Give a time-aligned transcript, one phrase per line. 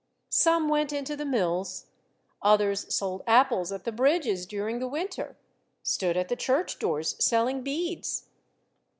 [0.29, 1.85] "Some went into the mills,
[2.41, 5.37] others sold apples at the bridges during the winter,
[5.83, 8.25] stood at the church doors selling beads.